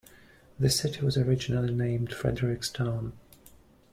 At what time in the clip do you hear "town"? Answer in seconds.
2.71-3.13